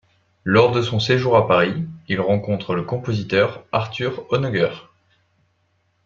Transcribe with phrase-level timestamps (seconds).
[0.45, 4.71] Lors de son séjour à Paris, il rencontre le compositeur Arthur Honegger.